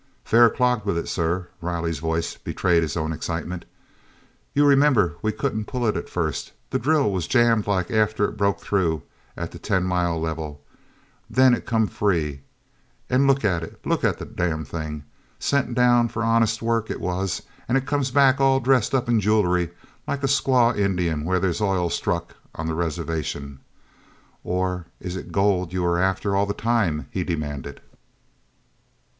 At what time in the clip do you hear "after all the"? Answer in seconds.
26.01-26.55